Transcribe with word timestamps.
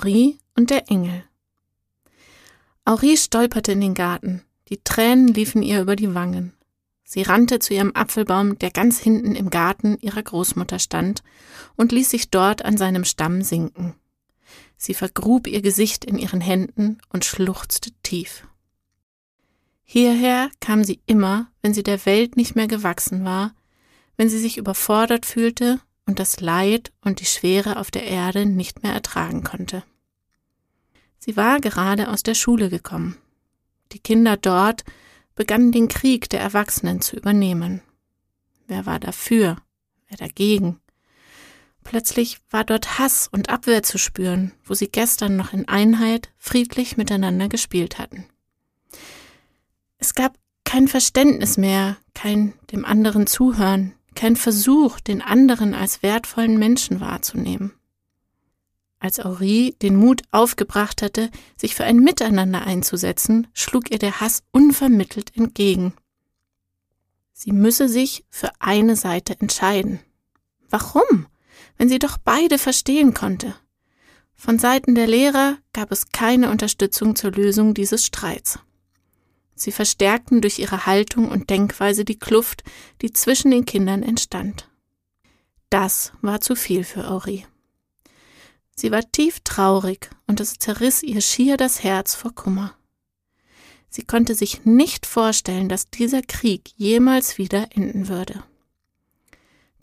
Aurie 0.00 0.38
und 0.56 0.70
der 0.70 0.90
Engel. 0.90 1.24
Aurie 2.86 3.18
stolperte 3.18 3.72
in 3.72 3.82
den 3.82 3.92
Garten. 3.92 4.42
Die 4.70 4.82
Tränen 4.82 5.28
liefen 5.28 5.62
ihr 5.62 5.82
über 5.82 5.94
die 5.94 6.14
Wangen. 6.14 6.54
Sie 7.04 7.20
rannte 7.20 7.58
zu 7.58 7.74
ihrem 7.74 7.94
Apfelbaum, 7.94 8.58
der 8.58 8.70
ganz 8.70 8.98
hinten 8.98 9.34
im 9.34 9.50
Garten 9.50 9.98
ihrer 10.00 10.22
Großmutter 10.22 10.78
stand, 10.78 11.22
und 11.76 11.92
ließ 11.92 12.08
sich 12.08 12.30
dort 12.30 12.64
an 12.64 12.78
seinem 12.78 13.04
Stamm 13.04 13.42
sinken. 13.42 13.94
Sie 14.78 14.94
vergrub 14.94 15.46
ihr 15.46 15.60
Gesicht 15.60 16.06
in 16.06 16.16
ihren 16.16 16.40
Händen 16.40 16.96
und 17.10 17.26
schluchzte 17.26 17.90
tief. 18.02 18.46
Hierher 19.82 20.48
kam 20.60 20.82
sie 20.82 21.00
immer, 21.04 21.48
wenn 21.60 21.74
sie 21.74 21.82
der 21.82 22.06
Welt 22.06 22.38
nicht 22.38 22.56
mehr 22.56 22.68
gewachsen 22.68 23.22
war, 23.26 23.54
wenn 24.16 24.30
sie 24.30 24.38
sich 24.38 24.56
überfordert 24.56 25.26
fühlte 25.26 25.78
und 26.06 26.18
das 26.18 26.40
Leid 26.40 26.90
und 27.02 27.20
die 27.20 27.26
Schwere 27.26 27.78
auf 27.78 27.90
der 27.90 28.04
Erde 28.04 28.46
nicht 28.46 28.82
mehr 28.82 28.94
ertragen 28.94 29.44
konnte. 29.44 29.82
Sie 31.20 31.36
war 31.36 31.60
gerade 31.60 32.08
aus 32.08 32.22
der 32.22 32.34
Schule 32.34 32.70
gekommen. 32.70 33.16
Die 33.92 33.98
Kinder 33.98 34.36
dort 34.36 34.84
begannen 35.34 35.70
den 35.70 35.88
Krieg 35.88 36.28
der 36.30 36.40
Erwachsenen 36.40 37.00
zu 37.00 37.16
übernehmen. 37.16 37.82
Wer 38.66 38.86
war 38.86 38.98
dafür? 38.98 39.56
Wer 40.08 40.16
dagegen? 40.16 40.80
Plötzlich 41.84 42.38
war 42.50 42.64
dort 42.64 42.98
Hass 42.98 43.28
und 43.30 43.50
Abwehr 43.50 43.82
zu 43.82 43.98
spüren, 43.98 44.52
wo 44.64 44.74
sie 44.74 44.88
gestern 44.88 45.36
noch 45.36 45.52
in 45.52 45.68
Einheit 45.68 46.30
friedlich 46.38 46.96
miteinander 46.96 47.48
gespielt 47.48 47.98
hatten. 47.98 48.26
Es 49.98 50.14
gab 50.14 50.38
kein 50.64 50.88
Verständnis 50.88 51.56
mehr, 51.58 51.96
kein 52.14 52.54
dem 52.72 52.84
anderen 52.84 53.26
Zuhören, 53.26 53.92
kein 54.14 54.36
Versuch, 54.36 55.00
den 55.00 55.20
anderen 55.20 55.74
als 55.74 56.02
wertvollen 56.02 56.58
Menschen 56.58 57.00
wahrzunehmen. 57.00 57.72
Als 59.00 59.18
Aurie 59.18 59.74
den 59.80 59.96
Mut 59.96 60.22
aufgebracht 60.30 61.00
hatte, 61.00 61.30
sich 61.56 61.74
für 61.74 61.84
ein 61.84 62.00
Miteinander 62.00 62.66
einzusetzen, 62.66 63.48
schlug 63.54 63.90
ihr 63.90 63.98
der 63.98 64.20
Hass 64.20 64.42
unvermittelt 64.52 65.36
entgegen. 65.36 65.94
Sie 67.32 67.52
müsse 67.52 67.88
sich 67.88 68.26
für 68.28 68.50
eine 68.58 68.96
Seite 68.96 69.40
entscheiden. 69.40 70.00
Warum? 70.68 71.26
Wenn 71.78 71.88
sie 71.88 71.98
doch 71.98 72.18
beide 72.18 72.58
verstehen 72.58 73.14
konnte. 73.14 73.54
Von 74.34 74.58
Seiten 74.58 74.94
der 74.94 75.06
Lehrer 75.06 75.56
gab 75.72 75.90
es 75.92 76.10
keine 76.12 76.50
Unterstützung 76.50 77.16
zur 77.16 77.32
Lösung 77.32 77.72
dieses 77.72 78.04
Streits. 78.04 78.58
Sie 79.54 79.72
verstärkten 79.72 80.42
durch 80.42 80.58
ihre 80.58 80.84
Haltung 80.84 81.30
und 81.30 81.48
Denkweise 81.48 82.04
die 82.04 82.18
Kluft, 82.18 82.64
die 83.00 83.12
zwischen 83.12 83.50
den 83.50 83.64
Kindern 83.64 84.02
entstand. 84.02 84.68
Das 85.70 86.12
war 86.20 86.42
zu 86.42 86.54
viel 86.54 86.84
für 86.84 87.08
Aurie. 87.10 87.46
Sie 88.80 88.90
war 88.90 89.02
tief 89.12 89.40
traurig 89.40 90.08
und 90.26 90.40
es 90.40 90.54
zerriss 90.54 91.02
ihr 91.02 91.20
schier 91.20 91.58
das 91.58 91.84
Herz 91.84 92.14
vor 92.14 92.34
Kummer. 92.34 92.74
Sie 93.90 94.04
konnte 94.04 94.34
sich 94.34 94.64
nicht 94.64 95.04
vorstellen, 95.04 95.68
dass 95.68 95.90
dieser 95.90 96.22
Krieg 96.22 96.70
jemals 96.76 97.36
wieder 97.36 97.68
enden 97.74 98.08
würde. 98.08 98.42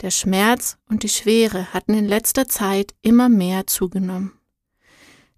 Der 0.00 0.10
Schmerz 0.10 0.78
und 0.88 1.04
die 1.04 1.08
Schwere 1.08 1.72
hatten 1.72 1.94
in 1.94 2.06
letzter 2.06 2.48
Zeit 2.48 2.92
immer 3.00 3.28
mehr 3.28 3.68
zugenommen. 3.68 4.32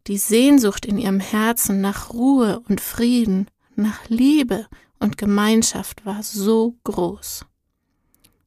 Die 0.07 0.17
Sehnsucht 0.17 0.87
in 0.87 0.97
ihrem 0.97 1.21
Herzen 1.21 1.83
nach 1.83 2.15
Ruhe 2.15 2.61
und 2.67 2.81
Frieden 2.81 3.51
nach 3.77 4.09
Liebe 4.09 4.69
und 5.01 5.19
Gemeinschaft 5.19 6.07
war 6.07 6.23
so 6.23 6.77
groß. 6.85 7.45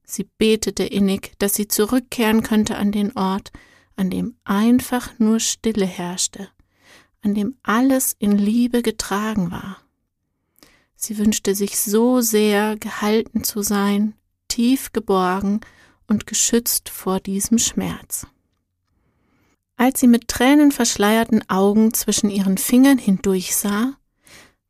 Sie 0.05 0.27
betete 0.39 0.85
innig, 0.85 1.33
dass 1.37 1.53
sie 1.53 1.67
zurückkehren 1.67 2.41
könnte 2.41 2.77
an 2.77 2.91
den 2.91 3.15
Ort, 3.15 3.51
an 3.95 4.09
dem 4.09 4.35
einfach 4.43 5.17
nur 5.19 5.39
Stille 5.39 5.85
herrschte, 5.85 6.49
an 7.21 7.35
dem 7.35 7.55
alles 7.63 8.15
in 8.19 8.37
Liebe 8.37 8.81
getragen 8.81 9.51
war. 9.51 9.77
Sie 10.95 11.17
wünschte 11.17 11.53
sich 11.55 11.79
so 11.79 12.21
sehr, 12.21 12.77
gehalten 12.77 13.43
zu 13.43 13.61
sein, 13.61 14.13
tief 14.47 14.93
geborgen 14.93 15.61
und 16.07 16.27
geschützt 16.27 16.89
vor 16.89 17.19
diesem 17.19 17.57
Schmerz. 17.57 18.27
Als 19.75 19.99
sie 19.99 20.07
mit 20.07 20.27
tränenverschleierten 20.27 21.49
Augen 21.49 21.93
zwischen 21.93 22.29
ihren 22.29 22.57
Fingern 22.57 22.97
hindurchsah, 22.97 23.97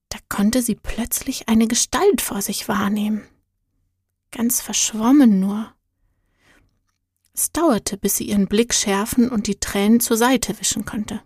da 0.10 0.18
konnte 0.30 0.62
sie 0.62 0.76
plötzlich 0.76 1.50
eine 1.50 1.68
Gestalt 1.68 2.22
vor 2.22 2.42
sich 2.42 2.68
wahrnehmen. 2.68 3.24
Ganz 4.32 4.62
verschwommen 4.62 5.40
nur. 5.40 5.74
Es 7.34 7.52
dauerte, 7.52 7.98
bis 7.98 8.18
sie 8.18 8.26
ihren 8.26 8.48
Blick 8.48 8.74
schärfen 8.74 9.30
und 9.30 9.48
die 9.48 9.60
Tränen 9.60 10.00
zur 10.00 10.18
Seite 10.18 10.60
wischen 10.60 10.86
konnte. 10.86 11.22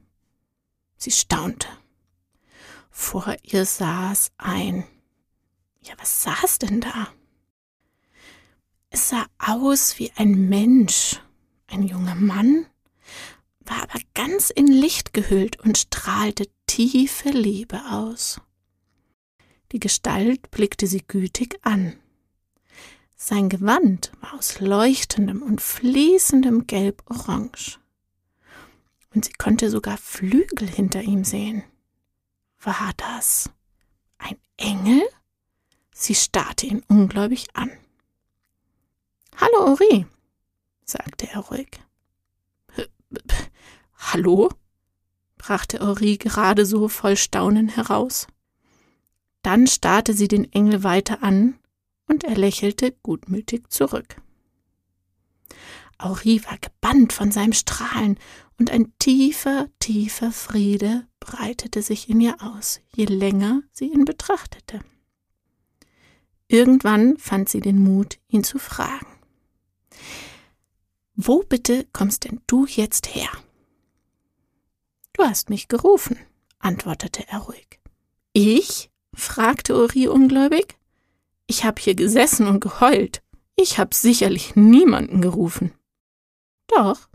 Sie 0.95 1.11
staunte. 1.11 1.67
Vor 2.89 3.35
ihr 3.43 3.65
saß 3.65 4.31
ein. 4.37 4.85
Ja, 5.81 5.93
was 5.97 6.23
saß 6.23 6.59
denn 6.59 6.81
da? 6.81 7.09
Es 8.89 9.09
sah 9.09 9.25
aus 9.37 9.99
wie 9.99 10.11
ein 10.15 10.47
Mensch, 10.47 11.21
ein 11.67 11.83
junger 11.83 12.15
Mann, 12.15 12.65
war 13.59 13.83
aber 13.83 13.99
ganz 14.13 14.49
in 14.49 14.67
Licht 14.67 15.13
gehüllt 15.13 15.59
und 15.59 15.77
strahlte 15.77 16.47
tiefe 16.67 17.29
Liebe 17.29 17.81
aus. 17.91 18.39
Die 19.73 19.79
Gestalt 19.79 20.49
blickte 20.51 20.87
sie 20.87 21.03
gütig 21.05 21.59
an. 21.63 21.99
Sein 23.19 23.49
Gewand 23.49 24.11
war 24.21 24.35
aus 24.35 24.59
leuchtendem 24.59 25.41
und 25.41 25.59
fließendem 25.59 26.67
Gelb-Orange. 26.67 27.79
Und 29.13 29.25
sie 29.25 29.33
konnte 29.33 29.71
sogar 29.71 29.97
Flügel 29.97 30.69
hinter 30.69 31.01
ihm 31.01 31.23
sehen. 31.23 31.63
War 32.61 32.91
das 32.95 33.49
ein 34.19 34.37
Engel? 34.57 35.01
Sie 35.91 36.13
starrte 36.13 36.67
ihn 36.67 36.83
ungläubig 36.87 37.47
an. 37.55 37.71
Hallo, 39.37 39.71
Ori, 39.71 40.05
sagte 40.85 41.27
er 41.27 41.39
ruhig. 41.39 41.71
Hallo? 43.97 44.49
brachte 45.39 45.81
Ori 45.81 46.17
gerade 46.17 46.67
so 46.67 46.87
voll 46.87 47.17
Staunen 47.17 47.67
heraus. 47.67 48.27
Dann 49.41 49.65
starrte 49.65 50.13
sie 50.13 50.27
den 50.27 50.51
Engel 50.53 50.83
weiter 50.83 51.23
an 51.23 51.57
und 52.07 52.23
er 52.23 52.35
lächelte 52.35 52.91
gutmütig 53.03 53.69
zurück. 53.69 54.21
Aurie 55.97 56.43
war 56.45 56.57
gebannt 56.57 57.13
von 57.13 57.31
seinem 57.31 57.53
Strahlen 57.53 58.19
und 58.59 58.71
ein 58.71 58.93
tiefer, 58.99 59.69
tiefer 59.79 60.31
Friede 60.31 61.07
breitete 61.19 61.81
sich 61.81 62.09
in 62.09 62.21
ihr 62.21 62.37
aus, 62.41 62.81
je 62.95 63.05
länger 63.05 63.61
sie 63.71 63.85
ihn 63.85 64.05
betrachtete. 64.05 64.81
Irgendwann 66.47 67.17
fand 67.17 67.49
sie 67.49 67.59
den 67.59 67.79
Mut, 67.79 68.19
ihn 68.27 68.43
zu 68.43 68.57
fragen. 68.57 69.07
Wo 71.15 71.39
bitte 71.41 71.87
kommst 71.91 72.23
denn 72.25 72.41
du 72.47 72.65
jetzt 72.65 73.13
her? 73.15 73.29
Du 75.13 75.23
hast 75.23 75.49
mich 75.49 75.67
gerufen, 75.67 76.17
antwortete 76.59 77.27
er 77.27 77.39
ruhig. 77.39 77.79
Ich? 78.33 78.91
fragte 79.13 79.75
Uri 79.75 80.07
ungläubig. 80.07 80.77
Ich 81.47 81.63
hab 81.63 81.79
hier 81.79 81.95
gesessen 81.95 82.47
und 82.47 82.59
geheult. 82.59 83.23
Ich 83.55 83.79
hab 83.79 83.93
sicherlich 83.93 84.55
niemanden 84.55 85.21
gerufen. 85.21 85.73
Doch. 86.67 87.09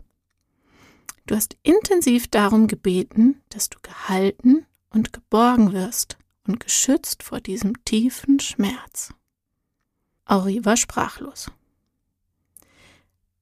Du 1.25 1.35
hast 1.35 1.55
intensiv 1.63 2.27
darum 2.27 2.67
gebeten, 2.67 3.41
dass 3.49 3.69
du 3.69 3.79
gehalten 3.81 4.65
und 4.89 5.13
geborgen 5.13 5.71
wirst 5.71 6.17
und 6.45 6.59
geschützt 6.59 7.23
vor 7.23 7.39
diesem 7.39 7.85
tiefen 7.85 8.39
Schmerz. 8.39 9.13
Auri 10.25 10.65
war 10.65 10.77
sprachlos. 10.77 11.51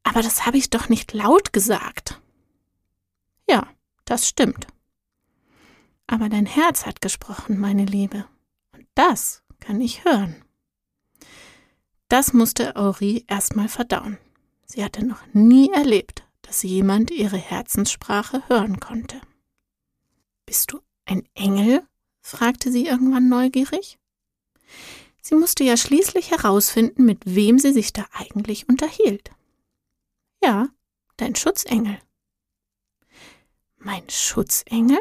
Aber 0.04 0.22
das 0.22 0.46
habe 0.46 0.58
ich 0.58 0.70
doch 0.70 0.90
nicht 0.90 1.14
laut 1.14 1.54
gesagt. 1.54 2.22
Ja, 3.50 3.68
das 4.06 4.28
stimmt. 4.28 4.68
Aber 6.06 6.28
dein 6.28 6.46
Herz 6.46 6.86
hat 6.86 7.02
gesprochen, 7.02 7.60
meine 7.60 7.86
Liebe. 7.86 8.26
Das 8.94 9.44
kann 9.60 9.80
ich 9.80 10.04
hören. 10.04 10.44
Das 12.12 12.34
musste 12.34 12.76
Auri 12.76 13.24
erstmal 13.30 13.70
verdauen. 13.70 14.18
Sie 14.66 14.84
hatte 14.84 15.06
noch 15.06 15.22
nie 15.32 15.72
erlebt, 15.72 16.28
dass 16.42 16.62
jemand 16.62 17.10
ihre 17.10 17.38
Herzenssprache 17.38 18.44
hören 18.50 18.82
konnte. 18.82 19.22
Bist 20.46 20.74
du 20.74 20.82
ein 21.06 21.24
Engel? 21.36 21.88
fragte 22.20 22.70
sie 22.70 22.86
irgendwann 22.86 23.30
neugierig. 23.30 23.98
Sie 25.22 25.36
musste 25.36 25.64
ja 25.64 25.78
schließlich 25.78 26.32
herausfinden, 26.32 27.06
mit 27.06 27.22
wem 27.24 27.60
sie 27.60 27.72
sich 27.72 27.94
da 27.94 28.06
eigentlich 28.12 28.68
unterhielt. 28.68 29.32
Ja, 30.44 30.68
dein 31.16 31.36
Schutzengel. 31.36 31.98
Mein 33.78 34.04
Schutzengel? 34.10 35.00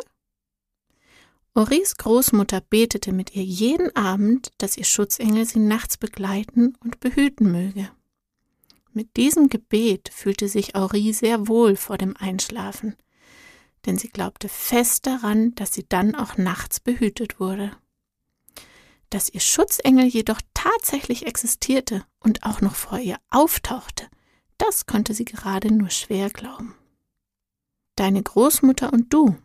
Maurice 1.60 1.96
Großmutter 1.98 2.62
betete 2.62 3.12
mit 3.12 3.36
ihr 3.36 3.44
jeden 3.44 3.94
Abend, 3.94 4.50
dass 4.56 4.78
ihr 4.78 4.86
Schutzengel 4.86 5.44
sie 5.44 5.58
nachts 5.58 5.98
begleiten 5.98 6.74
und 6.82 7.00
behüten 7.00 7.52
möge. 7.52 7.90
Mit 8.94 9.18
diesem 9.18 9.50
Gebet 9.50 10.08
fühlte 10.10 10.48
sich 10.48 10.74
Aurie 10.74 11.12
sehr 11.12 11.48
wohl 11.48 11.76
vor 11.76 11.98
dem 11.98 12.16
Einschlafen, 12.16 12.96
denn 13.84 13.98
sie 13.98 14.08
glaubte 14.08 14.48
fest 14.48 15.06
daran, 15.06 15.54
dass 15.54 15.74
sie 15.74 15.84
dann 15.86 16.14
auch 16.14 16.38
nachts 16.38 16.80
behütet 16.80 17.40
wurde. 17.40 17.76
Dass 19.10 19.28
ihr 19.28 19.40
Schutzengel 19.40 20.06
jedoch 20.06 20.40
tatsächlich 20.54 21.26
existierte 21.26 22.06
und 22.20 22.42
auch 22.42 22.62
noch 22.62 22.74
vor 22.74 23.00
ihr 23.00 23.18
auftauchte, 23.28 24.06
das 24.56 24.86
konnte 24.86 25.12
sie 25.12 25.26
gerade 25.26 25.70
nur 25.70 25.90
schwer 25.90 26.30
glauben. 26.30 26.74
Deine 27.96 28.22
Großmutter 28.22 28.94
und 28.94 29.12
du, 29.12 29.36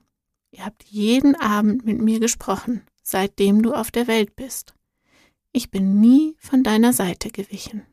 ihr 0.55 0.65
habt 0.65 0.83
jeden 0.83 1.35
Abend 1.35 1.85
mit 1.85 2.01
mir 2.01 2.19
gesprochen, 2.19 2.81
seitdem 3.03 3.61
du 3.61 3.73
auf 3.73 3.91
der 3.91 4.07
Welt 4.07 4.35
bist. 4.35 4.73
Ich 5.51 5.69
bin 5.69 5.99
nie 5.99 6.35
von 6.39 6.63
deiner 6.63 6.93
Seite 6.93 7.29
gewichen. 7.29 7.85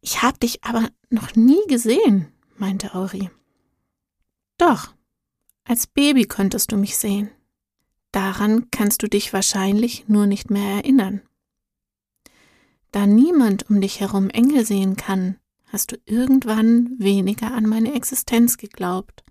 Ich 0.00 0.22
hab 0.22 0.38
dich 0.40 0.64
aber 0.64 0.88
noch 1.10 1.34
nie 1.34 1.60
gesehen, 1.68 2.32
meinte 2.56 2.94
Auri. 2.94 3.30
Doch, 4.58 4.94
als 5.64 5.86
Baby 5.86 6.24
konntest 6.24 6.72
du 6.72 6.76
mich 6.76 6.96
sehen. 6.96 7.30
Daran 8.12 8.70
kannst 8.70 9.02
du 9.02 9.08
dich 9.08 9.32
wahrscheinlich 9.32 10.08
nur 10.08 10.26
nicht 10.26 10.50
mehr 10.50 10.76
erinnern. 10.76 11.22
Da 12.90 13.06
niemand 13.06 13.68
um 13.68 13.80
dich 13.80 14.00
herum 14.00 14.30
Engel 14.30 14.64
sehen 14.64 14.96
kann, 14.96 15.36
hast 15.66 15.92
du 15.92 15.96
irgendwann 16.06 16.98
weniger 16.98 17.52
an 17.52 17.64
meine 17.64 17.94
Existenz 17.94 18.56
geglaubt, 18.56 19.24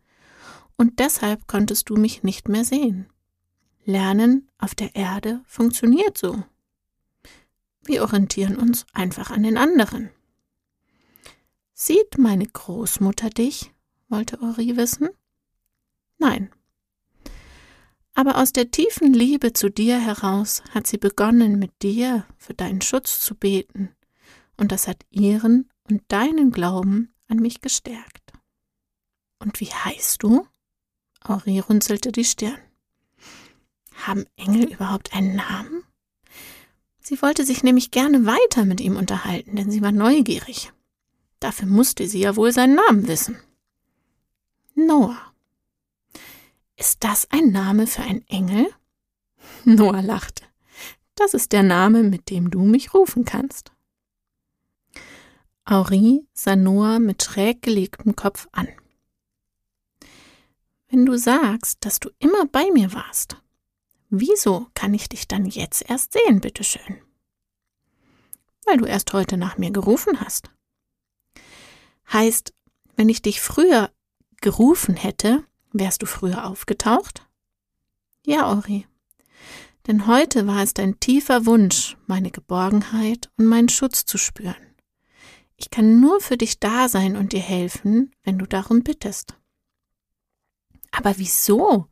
und 0.77 0.99
deshalb 0.99 1.47
konntest 1.47 1.89
du 1.89 1.95
mich 1.95 2.23
nicht 2.23 2.47
mehr 2.47 2.63
sehen. 2.63 3.07
Lernen 3.83 4.49
auf 4.57 4.75
der 4.75 4.95
Erde 4.95 5.41
funktioniert 5.47 6.17
so. 6.17 6.43
Wir 7.83 8.03
orientieren 8.03 8.57
uns 8.57 8.85
einfach 8.93 9.31
an 9.31 9.43
den 9.43 9.57
anderen. 9.57 10.09
Sieht 11.73 12.17
meine 12.17 12.45
Großmutter 12.45 13.29
dich? 13.29 13.71
wollte 14.09 14.41
Ori 14.41 14.77
wissen. 14.77 15.09
Nein. 16.17 16.49
Aber 18.13 18.37
aus 18.37 18.51
der 18.51 18.71
tiefen 18.71 19.13
Liebe 19.13 19.53
zu 19.53 19.69
dir 19.69 19.99
heraus 19.99 20.63
hat 20.71 20.87
sie 20.87 20.97
begonnen, 20.97 21.59
mit 21.59 21.83
dir 21.83 22.25
für 22.37 22.53
deinen 22.53 22.81
Schutz 22.81 23.21
zu 23.21 23.35
beten, 23.35 23.95
und 24.57 24.71
das 24.71 24.87
hat 24.87 25.05
ihren 25.11 25.69
und 25.87 26.01
deinen 26.07 26.51
Glauben 26.51 27.13
an 27.27 27.37
mich 27.37 27.61
gestärkt. 27.61 28.33
Und 29.39 29.59
wie 29.59 29.67
heißt 29.67 30.23
du? 30.23 30.47
Ori 31.29 31.59
runzelte 31.59 32.11
die 32.11 32.25
Stirn. 32.25 32.57
Haben 34.05 34.25
Engel 34.35 34.71
überhaupt 34.71 35.13
einen 35.13 35.35
Namen? 35.35 35.83
Sie 36.99 37.21
wollte 37.21 37.45
sich 37.45 37.63
nämlich 37.63 37.91
gerne 37.91 38.25
weiter 38.25 38.65
mit 38.65 38.81
ihm 38.81 38.97
unterhalten, 38.97 39.55
denn 39.55 39.71
sie 39.71 39.81
war 39.81 39.91
neugierig. 39.91 40.71
Dafür 41.39 41.67
musste 41.67 42.07
sie 42.07 42.19
ja 42.19 42.35
wohl 42.35 42.51
seinen 42.51 42.75
Namen 42.75 43.07
wissen. 43.07 43.37
Noah. 44.75 45.17
Ist 46.75 47.03
das 47.03 47.27
ein 47.31 47.51
Name 47.51 47.87
für 47.87 48.03
einen 48.03 48.27
Engel? 48.27 48.67
Noah 49.65 50.01
lachte. 50.01 50.43
Das 51.15 51.33
ist 51.33 51.51
der 51.51 51.63
Name, 51.63 52.03
mit 52.03 52.29
dem 52.29 52.51
du 52.51 52.63
mich 52.63 52.93
rufen 52.93 53.25
kannst. 53.25 53.71
Henri 55.67 56.27
sah 56.33 56.55
Noah 56.55 56.99
mit 56.99 57.23
schräg 57.23 57.61
gelegtem 57.61 58.15
Kopf 58.15 58.47
an. 58.51 58.67
Wenn 60.89 61.05
du 61.05 61.17
sagst, 61.17 61.85
dass 61.85 61.99
du 61.99 62.09
immer 62.19 62.45
bei 62.45 62.69
mir 62.71 62.93
warst, 62.93 63.37
wieso 64.09 64.67
kann 64.73 64.93
ich 64.93 65.09
dich 65.09 65.27
dann 65.27 65.45
jetzt 65.45 65.89
erst 65.89 66.13
sehen, 66.13 66.39
bitteschön? 66.39 67.01
Weil 68.65 68.77
du 68.77 68.85
erst 68.85 69.11
heute 69.13 69.37
nach 69.37 69.57
mir 69.57 69.71
gerufen 69.71 70.19
hast. 70.21 70.49
Heißt, 72.11 72.53
wenn 72.95 73.09
ich 73.09 73.21
dich 73.21 73.41
früher 73.41 73.91
gerufen 74.41 74.95
hätte, 74.95 75.43
wärst 75.73 76.01
du 76.01 76.05
früher 76.05 76.45
aufgetaucht? 76.45 77.27
Ja, 78.25 78.49
Ori. 78.51 78.87
Denn 79.87 80.07
heute 80.07 80.47
war 80.47 80.63
es 80.63 80.73
dein 80.73 80.99
tiefer 80.99 81.45
Wunsch, 81.45 81.97
meine 82.07 82.31
Geborgenheit 82.31 83.29
und 83.37 83.45
meinen 83.45 83.69
Schutz 83.69 84.05
zu 84.05 84.17
spüren. 84.17 84.55
Ich 85.55 85.69
kann 85.69 85.99
nur 85.99 86.19
für 86.19 86.37
dich 86.37 86.59
da 86.59 86.87
sein 86.87 87.15
und 87.15 87.33
dir 87.33 87.41
helfen, 87.41 88.11
wenn 88.23 88.37
du 88.37 88.45
darum 88.45 88.83
bittest. 88.83 89.36
Aber 90.97 91.19
wieso? 91.19 91.85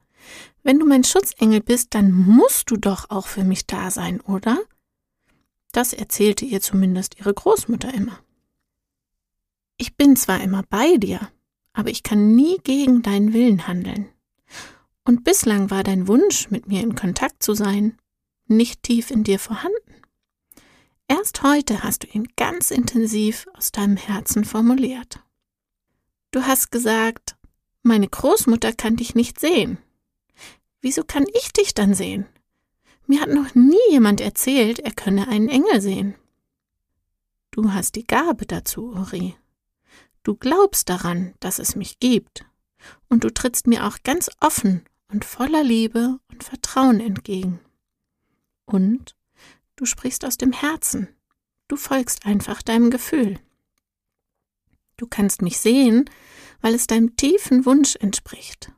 Wenn 0.63 0.79
du 0.79 0.85
mein 0.87 1.03
Schutzengel 1.03 1.61
bist, 1.61 1.93
dann 1.93 2.11
musst 2.11 2.71
du 2.71 2.75
doch 2.75 3.11
auch 3.11 3.27
für 3.27 3.43
mich 3.43 3.67
da 3.67 3.91
sein, 3.91 4.19
oder? 4.21 4.57
Das 5.71 5.93
erzählte 5.93 6.43
ihr 6.43 6.59
zumindest 6.59 7.19
ihre 7.19 7.33
Großmutter 7.33 7.93
immer. 7.93 8.17
Ich 9.77 9.95
bin 9.95 10.15
zwar 10.15 10.41
immer 10.41 10.63
bei 10.71 10.97
dir, 10.97 11.29
aber 11.73 11.91
ich 11.91 12.01
kann 12.01 12.33
nie 12.33 12.57
gegen 12.63 13.03
deinen 13.03 13.33
Willen 13.33 13.67
handeln. 13.67 14.09
Und 15.03 15.23
bislang 15.23 15.69
war 15.69 15.83
dein 15.83 16.07
Wunsch, 16.07 16.49
mit 16.49 16.67
mir 16.67 16.81
in 16.81 16.95
Kontakt 16.95 17.43
zu 17.43 17.53
sein, 17.53 17.99
nicht 18.47 18.81
tief 18.81 19.11
in 19.11 19.23
dir 19.23 19.37
vorhanden. 19.37 20.01
Erst 21.07 21.43
heute 21.43 21.83
hast 21.83 22.03
du 22.03 22.07
ihn 22.07 22.27
ganz 22.35 22.71
intensiv 22.71 23.45
aus 23.53 23.71
deinem 23.71 23.97
Herzen 23.97 24.45
formuliert. 24.45 25.19
Du 26.31 26.41
hast 26.41 26.71
gesagt, 26.71 27.35
meine 27.85 28.07
Großmutter 28.07 28.73
kann 28.73 28.95
dich 28.95 29.15
nicht 29.15 29.39
sehen. 29.39 29.77
Wieso 30.81 31.03
kann 31.03 31.25
ich 31.33 31.53
dich 31.53 31.73
dann 31.73 31.93
sehen? 31.93 32.25
Mir 33.07 33.21
hat 33.21 33.29
noch 33.29 33.55
nie 33.55 33.77
jemand 33.89 34.21
erzählt, 34.21 34.79
er 34.79 34.91
könne 34.91 35.27
einen 35.27 35.49
Engel 35.49 35.81
sehen. 35.81 36.15
Du 37.51 37.71
hast 37.71 37.95
die 37.95 38.05
Gabe 38.05 38.45
dazu, 38.45 38.91
Uri. 38.91 39.35
Du 40.23 40.35
glaubst 40.35 40.89
daran, 40.89 41.33
dass 41.39 41.59
es 41.59 41.75
mich 41.75 41.99
gibt, 41.99 42.45
und 43.09 43.23
du 43.23 43.33
trittst 43.33 43.67
mir 43.67 43.85
auch 43.85 43.99
ganz 44.03 44.29
offen 44.39 44.83
und 45.11 45.23
voller 45.23 45.63
Liebe 45.63 46.19
und 46.31 46.43
Vertrauen 46.43 46.99
entgegen. 46.99 47.59
Und 48.65 49.15
Du 49.77 49.85
sprichst 49.85 50.23
aus 50.23 50.37
dem 50.37 50.53
Herzen. 50.53 51.09
Du 51.67 51.75
folgst 51.75 52.25
einfach 52.25 52.61
deinem 52.61 52.91
Gefühl. 52.91 53.39
Du 54.95 55.05
kannst 55.05 55.41
mich 55.41 55.59
sehen, 55.59 56.09
weil 56.65 56.73
es 56.73 56.87
deinem 56.87 57.15
tiefen 57.15 57.63
Wunsch 57.67 57.95
entspricht. 57.97 58.71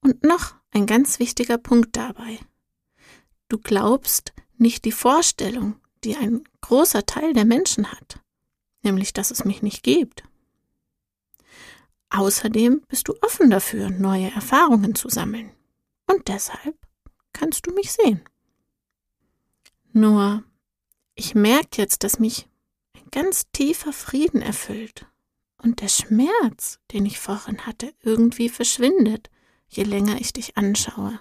Und 0.00 0.24
noch 0.24 0.54
ein 0.70 0.86
ganz 0.86 1.18
wichtiger 1.18 1.58
Punkt 1.58 1.94
dabei. 1.94 2.38
Du 3.48 3.58
glaubst 3.58 4.32
nicht 4.56 4.86
die 4.86 4.92
Vorstellung, 4.92 5.78
die 6.04 6.16
ein 6.16 6.42
großer 6.62 7.04
Teil 7.04 7.34
der 7.34 7.44
Menschen 7.44 7.92
hat, 7.92 8.18
nämlich 8.82 9.12
dass 9.12 9.30
es 9.30 9.44
mich 9.44 9.60
nicht 9.60 9.82
gibt. 9.82 10.22
Außerdem 12.08 12.80
bist 12.88 13.08
du 13.08 13.14
offen 13.20 13.50
dafür, 13.50 13.90
neue 13.90 14.30
Erfahrungen 14.30 14.94
zu 14.94 15.10
sammeln. 15.10 15.52
Und 16.10 16.28
deshalb 16.28 16.78
kannst 17.34 17.66
du 17.66 17.74
mich 17.74 17.92
sehen. 17.92 18.22
Nur, 19.92 20.44
ich 21.14 21.34
merke 21.34 21.82
jetzt, 21.82 22.04
dass 22.04 22.18
mich 22.18 22.48
ein 22.94 23.10
ganz 23.10 23.50
tiefer 23.52 23.92
Frieden 23.92 24.40
erfüllt 24.40 25.11
und 25.62 25.80
der 25.80 25.88
Schmerz, 25.88 26.78
den 26.92 27.06
ich 27.06 27.18
vorhin 27.18 27.66
hatte, 27.66 27.94
irgendwie 28.02 28.48
verschwindet, 28.48 29.30
je 29.68 29.84
länger 29.84 30.20
ich 30.20 30.32
dich 30.32 30.56
anschaue. 30.56 31.18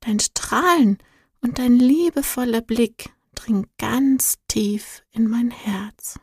Dein 0.00 0.20
Strahlen 0.20 0.98
und 1.40 1.58
dein 1.58 1.76
liebevoller 1.78 2.60
Blick 2.60 3.10
dringen 3.34 3.66
ganz 3.78 4.38
tief 4.48 5.04
in 5.12 5.28
mein 5.28 5.50
Herz. 5.50 6.18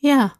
Ja, 0.00 0.34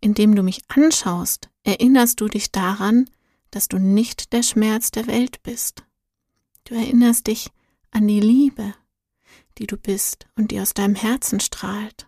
indem 0.00 0.34
du 0.34 0.42
mich 0.42 0.62
anschaust, 0.68 1.48
erinnerst 1.62 2.20
du 2.20 2.28
dich 2.28 2.52
daran, 2.52 3.08
dass 3.50 3.68
du 3.68 3.78
nicht 3.78 4.32
der 4.32 4.42
Schmerz 4.42 4.90
der 4.90 5.06
Welt 5.06 5.42
bist. 5.42 5.84
Du 6.64 6.74
erinnerst 6.74 7.28
dich 7.28 7.50
an 7.90 8.06
die 8.06 8.20
Liebe, 8.20 8.74
die 9.56 9.66
du 9.66 9.76
bist 9.76 10.26
und 10.36 10.50
die 10.50 10.60
aus 10.60 10.74
deinem 10.74 10.94
Herzen 10.94 11.40
strahlt. 11.40 12.07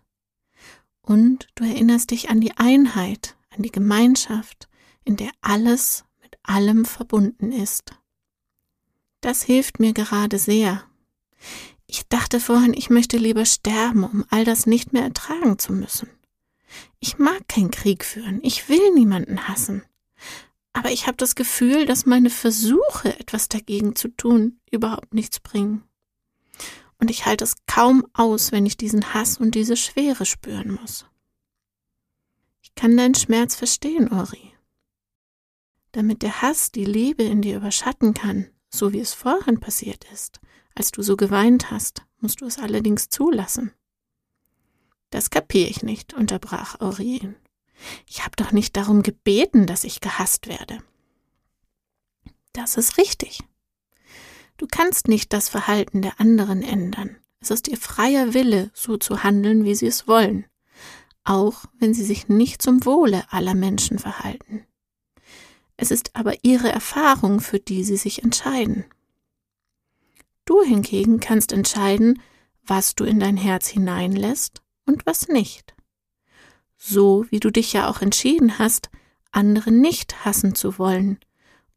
Und 1.02 1.48
du 1.54 1.64
erinnerst 1.64 2.10
dich 2.10 2.30
an 2.30 2.40
die 2.40 2.56
Einheit, 2.56 3.36
an 3.50 3.62
die 3.62 3.72
Gemeinschaft, 3.72 4.68
in 5.04 5.16
der 5.16 5.30
alles 5.40 6.04
mit 6.22 6.36
allem 6.42 6.84
verbunden 6.84 7.52
ist. 7.52 7.92
Das 9.20 9.42
hilft 9.42 9.80
mir 9.80 9.92
gerade 9.92 10.38
sehr. 10.38 10.84
Ich 11.86 12.06
dachte 12.08 12.38
vorhin, 12.40 12.72
ich 12.74 12.90
möchte 12.90 13.16
lieber 13.16 13.44
sterben, 13.44 14.04
um 14.04 14.24
all 14.30 14.44
das 14.44 14.66
nicht 14.66 14.92
mehr 14.92 15.02
ertragen 15.02 15.58
zu 15.58 15.72
müssen. 15.72 16.08
Ich 17.00 17.18
mag 17.18 17.48
keinen 17.48 17.70
Krieg 17.70 18.04
führen, 18.04 18.38
ich 18.42 18.68
will 18.68 18.92
niemanden 18.94 19.48
hassen. 19.48 19.82
Aber 20.72 20.92
ich 20.92 21.06
habe 21.06 21.16
das 21.16 21.34
Gefühl, 21.34 21.86
dass 21.86 22.06
meine 22.06 22.30
Versuche, 22.30 23.18
etwas 23.18 23.48
dagegen 23.48 23.96
zu 23.96 24.08
tun, 24.08 24.60
überhaupt 24.70 25.14
nichts 25.14 25.40
bringen. 25.40 25.82
Und 27.00 27.10
ich 27.10 27.24
halte 27.26 27.44
es 27.44 27.56
kaum 27.66 28.06
aus, 28.12 28.52
wenn 28.52 28.66
ich 28.66 28.76
diesen 28.76 29.14
Hass 29.14 29.38
und 29.38 29.54
diese 29.54 29.76
Schwere 29.76 30.26
spüren 30.26 30.72
muss. 30.72 31.06
Ich 32.62 32.74
kann 32.74 32.96
deinen 32.96 33.14
Schmerz 33.14 33.56
verstehen, 33.56 34.12
Ori. 34.12 34.52
Damit 35.92 36.22
der 36.22 36.42
Hass 36.42 36.70
die 36.70 36.84
Liebe 36.84 37.22
in 37.24 37.42
dir 37.42 37.56
überschatten 37.56 38.14
kann, 38.14 38.50
so 38.68 38.92
wie 38.92 39.00
es 39.00 39.14
vorhin 39.14 39.58
passiert 39.58 40.04
ist, 40.12 40.40
als 40.74 40.92
du 40.92 41.02
so 41.02 41.16
geweint 41.16 41.70
hast, 41.70 42.04
musst 42.20 42.42
du 42.42 42.46
es 42.46 42.58
allerdings 42.58 43.08
zulassen. 43.08 43.72
Das 45.08 45.30
kapiere 45.30 45.68
ich 45.68 45.82
nicht, 45.82 46.14
unterbrach 46.14 46.78
ihn. 47.00 47.34
Ich 48.06 48.24
habe 48.24 48.36
doch 48.36 48.52
nicht 48.52 48.76
darum 48.76 49.02
gebeten, 49.02 49.66
dass 49.66 49.84
ich 49.84 50.00
gehasst 50.00 50.46
werde. 50.46 50.78
Das 52.52 52.76
ist 52.76 52.98
richtig. 52.98 53.40
Du 54.60 54.66
kannst 54.70 55.08
nicht 55.08 55.32
das 55.32 55.48
Verhalten 55.48 56.02
der 56.02 56.20
anderen 56.20 56.62
ändern. 56.62 57.16
Es 57.40 57.50
ist 57.50 57.66
ihr 57.66 57.78
freier 57.78 58.34
Wille, 58.34 58.70
so 58.74 58.98
zu 58.98 59.22
handeln, 59.22 59.64
wie 59.64 59.74
sie 59.74 59.86
es 59.86 60.06
wollen, 60.06 60.44
auch 61.24 61.64
wenn 61.78 61.94
sie 61.94 62.04
sich 62.04 62.28
nicht 62.28 62.60
zum 62.60 62.84
Wohle 62.84 63.24
aller 63.30 63.54
Menschen 63.54 63.98
verhalten. 63.98 64.66
Es 65.78 65.90
ist 65.90 66.14
aber 66.14 66.34
ihre 66.44 66.70
Erfahrung, 66.70 67.40
für 67.40 67.58
die 67.58 67.84
sie 67.84 67.96
sich 67.96 68.22
entscheiden. 68.22 68.84
Du 70.44 70.62
hingegen 70.62 71.20
kannst 71.20 71.52
entscheiden, 71.52 72.20
was 72.62 72.94
du 72.94 73.04
in 73.04 73.18
dein 73.18 73.38
Herz 73.38 73.66
hineinlässt 73.66 74.60
und 74.84 75.06
was 75.06 75.28
nicht. 75.28 75.74
So 76.76 77.24
wie 77.30 77.40
du 77.40 77.50
dich 77.50 77.72
ja 77.72 77.88
auch 77.88 78.02
entschieden 78.02 78.58
hast, 78.58 78.90
andere 79.32 79.70
nicht 79.70 80.26
hassen 80.26 80.54
zu 80.54 80.78
wollen 80.78 81.18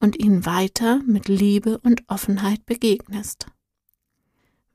und 0.03 0.19
ihnen 0.19 0.45
weiter 0.45 1.01
mit 1.07 1.29
Liebe 1.29 1.79
und 1.79 2.03
Offenheit 2.09 2.65
begegnest. 2.65 3.45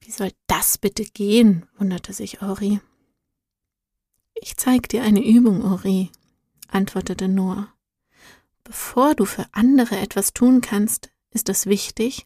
Wie 0.00 0.10
soll 0.10 0.32
das 0.46 0.78
bitte 0.78 1.04
gehen? 1.04 1.66
wunderte 1.76 2.14
sich 2.14 2.40
Ori. 2.40 2.80
Ich 4.32 4.56
zeig 4.56 4.88
dir 4.88 5.02
eine 5.02 5.22
Übung, 5.22 5.62
Ori, 5.70 6.10
antwortete 6.68 7.28
Noah. 7.28 7.70
Bevor 8.64 9.14
du 9.14 9.26
für 9.26 9.44
andere 9.52 9.98
etwas 9.98 10.32
tun 10.32 10.62
kannst, 10.62 11.10
ist 11.30 11.50
es 11.50 11.66
wichtig, 11.66 12.24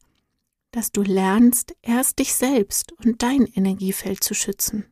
dass 0.71 0.92
du 0.92 1.02
lernst, 1.02 1.75
erst 1.82 2.21
dich 2.21 2.35
selbst 2.35 2.92
und 3.04 3.21
dein 3.25 3.47
Energiefeld 3.47 4.23
zu 4.23 4.35
schützen. 4.35 4.87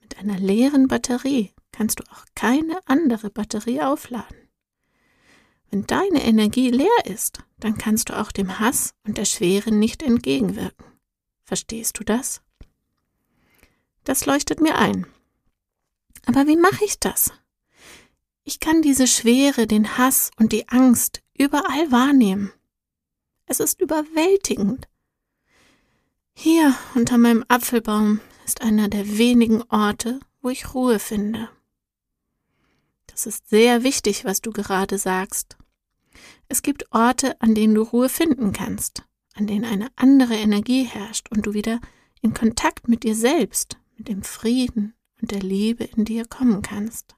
Mit 0.00 0.16
einer 0.18 0.38
leeren 0.38 0.86
Batterie 0.86 1.50
kannst 1.72 1.98
du 1.98 2.04
auch 2.12 2.24
keine 2.36 2.78
andere 2.86 3.30
Batterie 3.30 3.80
aufladen. 3.80 4.39
Wenn 5.70 5.86
deine 5.86 6.24
Energie 6.24 6.70
leer 6.70 6.88
ist, 7.04 7.44
dann 7.60 7.78
kannst 7.78 8.08
du 8.08 8.18
auch 8.18 8.32
dem 8.32 8.58
Hass 8.58 8.94
und 9.06 9.18
der 9.18 9.24
Schwere 9.24 9.70
nicht 9.70 10.02
entgegenwirken. 10.02 10.86
Verstehst 11.44 11.98
du 11.98 12.04
das? 12.04 12.42
Das 14.04 14.26
leuchtet 14.26 14.60
mir 14.60 14.76
ein. 14.76 15.06
Aber 16.26 16.46
wie 16.46 16.56
mache 16.56 16.84
ich 16.84 16.98
das? 16.98 17.32
Ich 18.44 18.58
kann 18.58 18.82
diese 18.82 19.06
Schwere, 19.06 19.66
den 19.66 19.96
Hass 19.96 20.30
und 20.36 20.52
die 20.52 20.68
Angst 20.68 21.22
überall 21.38 21.92
wahrnehmen. 21.92 22.52
Es 23.46 23.60
ist 23.60 23.80
überwältigend. 23.80 24.88
Hier 26.34 26.74
unter 26.94 27.18
meinem 27.18 27.44
Apfelbaum 27.48 28.20
ist 28.44 28.62
einer 28.62 28.88
der 28.88 29.18
wenigen 29.18 29.62
Orte, 29.68 30.20
wo 30.40 30.48
ich 30.48 30.74
Ruhe 30.74 30.98
finde. 30.98 31.48
Das 33.06 33.26
ist 33.26 33.48
sehr 33.50 33.82
wichtig, 33.82 34.24
was 34.24 34.40
du 34.40 34.50
gerade 34.50 34.98
sagst. 34.98 35.56
Es 36.48 36.62
gibt 36.62 36.92
Orte, 36.92 37.40
an 37.40 37.54
denen 37.54 37.74
du 37.74 37.82
Ruhe 37.82 38.08
finden 38.08 38.52
kannst 38.52 39.04
an 39.34 39.46
denen 39.46 39.64
eine 39.64 39.88
andere 39.96 40.34
Energie 40.34 40.84
herrscht 40.84 41.28
und 41.30 41.46
du 41.46 41.54
wieder 41.54 41.80
in 42.20 42.34
Kontakt 42.34 42.88
mit 42.88 43.04
dir 43.04 43.14
selbst, 43.14 43.78
mit 43.96 44.08
dem 44.08 44.22
Frieden 44.22 44.94
und 45.20 45.30
der 45.30 45.40
Liebe 45.40 45.84
in 45.84 46.04
dir 46.04 46.26
kommen 46.26 46.62
kannst. 46.62 47.16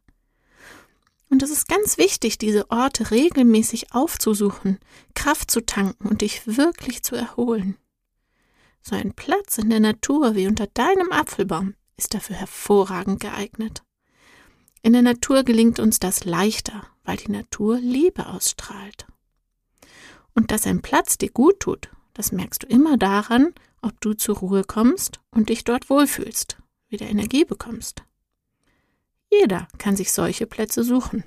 Und 1.28 1.42
es 1.42 1.50
ist 1.50 1.66
ganz 1.66 1.96
wichtig, 1.96 2.38
diese 2.38 2.70
Orte 2.70 3.10
regelmäßig 3.10 3.92
aufzusuchen, 3.92 4.78
Kraft 5.14 5.50
zu 5.50 5.64
tanken 5.64 6.08
und 6.08 6.20
dich 6.20 6.46
wirklich 6.46 7.02
zu 7.02 7.16
erholen. 7.16 7.76
So 8.82 8.94
ein 8.94 9.14
Platz 9.14 9.58
in 9.58 9.70
der 9.70 9.80
Natur 9.80 10.34
wie 10.34 10.46
unter 10.46 10.66
deinem 10.66 11.10
Apfelbaum 11.10 11.74
ist 11.96 12.14
dafür 12.14 12.36
hervorragend 12.36 13.20
geeignet. 13.20 13.82
In 14.82 14.92
der 14.92 15.02
Natur 15.02 15.42
gelingt 15.42 15.78
uns 15.78 16.00
das 16.00 16.24
leichter, 16.24 16.86
weil 17.04 17.16
die 17.16 17.32
Natur 17.32 17.78
Liebe 17.78 18.26
ausstrahlt. 18.26 19.06
Und 20.34 20.50
dass 20.50 20.66
ein 20.66 20.82
Platz 20.82 21.18
dir 21.18 21.30
gut 21.30 21.60
tut, 21.60 21.90
das 22.14 22.32
merkst 22.32 22.62
du 22.62 22.66
immer 22.66 22.96
daran, 22.96 23.54
ob 23.80 24.00
du 24.00 24.14
zur 24.14 24.36
Ruhe 24.38 24.64
kommst 24.64 25.20
und 25.30 25.48
dich 25.48 25.64
dort 25.64 25.90
wohlfühlst, 25.90 26.56
wieder 26.88 27.06
Energie 27.06 27.44
bekommst. 27.44 28.04
Jeder 29.30 29.68
kann 29.78 29.96
sich 29.96 30.12
solche 30.12 30.46
Plätze 30.46 30.84
suchen. 30.84 31.24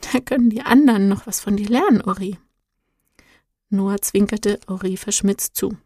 Da 0.00 0.20
können 0.20 0.50
die 0.50 0.62
anderen 0.62 1.08
noch 1.08 1.26
was 1.26 1.40
von 1.40 1.56
dir 1.56 1.68
lernen, 1.68 2.02
Ori. 2.02 2.38
Noah 3.70 4.00
zwinkerte 4.02 4.58
Ori 4.66 4.96
verschmitzt 4.96 5.56
zu. 5.56 5.76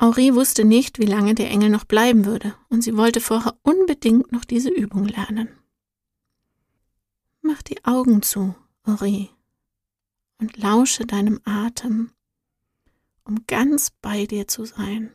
Ori 0.00 0.34
wusste 0.34 0.64
nicht, 0.64 1.00
wie 1.00 1.06
lange 1.06 1.34
der 1.34 1.50
Engel 1.50 1.70
noch 1.70 1.84
bleiben 1.84 2.24
würde, 2.24 2.54
und 2.68 2.82
sie 2.82 2.96
wollte 2.96 3.20
vorher 3.20 3.58
unbedingt 3.62 4.30
noch 4.30 4.44
diese 4.44 4.70
Übung 4.70 5.06
lernen. 5.06 5.48
Mach 7.48 7.62
die 7.62 7.82
Augen 7.86 8.20
zu, 8.20 8.54
Ori, 8.84 9.30
und 10.36 10.58
lausche 10.58 11.06
deinem 11.06 11.40
Atem, 11.46 12.12
um 13.24 13.46
ganz 13.46 13.90
bei 14.02 14.26
dir 14.26 14.46
zu 14.46 14.66
sein. 14.66 15.14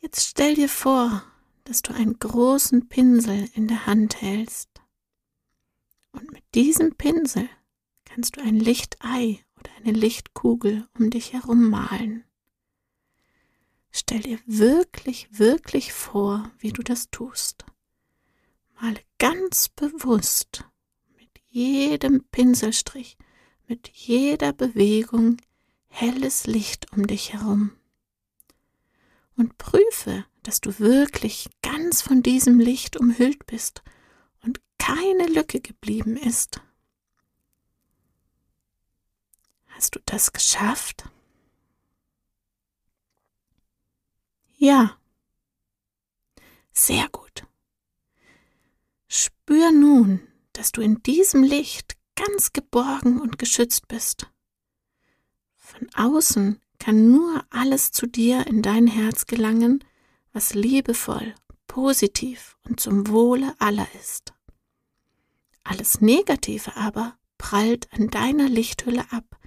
Jetzt 0.00 0.28
stell 0.28 0.56
dir 0.56 0.68
vor, 0.68 1.22
dass 1.64 1.80
du 1.80 1.94
einen 1.94 2.18
großen 2.18 2.90
Pinsel 2.90 3.48
in 3.54 3.66
der 3.66 3.86
Hand 3.86 4.20
hältst. 4.20 4.82
Und 6.12 6.30
mit 6.32 6.44
diesem 6.54 6.96
Pinsel 6.96 7.48
kannst 8.04 8.36
du 8.36 8.42
ein 8.42 8.60
Lichtei 8.60 9.42
oder 9.58 9.70
eine 9.76 9.92
Lichtkugel 9.92 10.86
um 10.98 11.08
dich 11.08 11.32
herum 11.32 11.70
malen. 11.70 12.24
Stell 13.90 14.20
dir 14.20 14.38
wirklich, 14.44 15.38
wirklich 15.38 15.94
vor, 15.94 16.52
wie 16.58 16.74
du 16.74 16.82
das 16.82 17.10
tust. 17.10 17.64
Male 18.80 19.00
ganz 19.18 19.68
bewusst 19.68 20.64
jedem 21.50 22.24
Pinselstrich, 22.30 23.18
mit 23.66 23.88
jeder 23.88 24.52
Bewegung 24.52 25.36
helles 25.88 26.46
Licht 26.46 26.92
um 26.92 27.06
dich 27.06 27.32
herum. 27.32 27.72
Und 29.36 29.58
prüfe, 29.58 30.24
dass 30.42 30.60
du 30.60 30.78
wirklich 30.78 31.50
ganz 31.62 32.02
von 32.02 32.22
diesem 32.22 32.60
Licht 32.60 32.96
umhüllt 32.96 33.46
bist 33.46 33.82
und 34.42 34.60
keine 34.78 35.26
Lücke 35.26 35.60
geblieben 35.60 36.16
ist. 36.16 36.60
Hast 39.68 39.96
du 39.96 40.00
das 40.04 40.32
geschafft? 40.32 41.04
Ja. 44.56 44.98
Sehr 46.72 47.08
gut. 47.08 47.44
Spür 49.12 49.72
nun, 49.72 50.20
dass 50.52 50.70
du 50.70 50.82
in 50.82 51.02
diesem 51.02 51.42
Licht 51.42 51.96
ganz 52.14 52.52
geborgen 52.52 53.20
und 53.20 53.40
geschützt 53.40 53.88
bist. 53.88 54.30
Von 55.56 55.90
außen 55.94 56.60
kann 56.78 57.10
nur 57.10 57.44
alles 57.50 57.90
zu 57.90 58.06
dir 58.06 58.46
in 58.46 58.62
dein 58.62 58.86
Herz 58.86 59.26
gelangen, 59.26 59.82
was 60.32 60.54
liebevoll, 60.54 61.34
positiv 61.66 62.56
und 62.62 62.78
zum 62.78 63.08
Wohle 63.08 63.52
aller 63.58 63.88
ist. 64.00 64.32
Alles 65.64 66.00
Negative 66.00 66.76
aber 66.76 67.18
prallt 67.36 67.92
an 67.92 68.10
deiner 68.10 68.48
Lichthülle 68.48 69.10
ab 69.10 69.40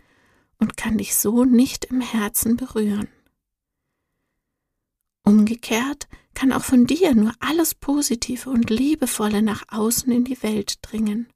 und 0.60 0.76
kann 0.76 0.98
dich 0.98 1.16
so 1.16 1.46
nicht 1.46 1.86
im 1.86 2.02
Herzen 2.02 2.58
berühren. 2.58 3.08
Umgekehrt 5.24 6.10
kann 6.44 6.52
auch 6.52 6.66
von 6.66 6.86
dir 6.86 7.16
nur 7.16 7.32
alles 7.40 7.74
Positive 7.74 8.50
und 8.50 8.70
Liebevolle 8.70 9.42
nach 9.42 9.64
außen 9.70 10.12
in 10.12 10.26
die 10.26 10.44
Welt 10.44 10.80
dringen. 10.82 11.32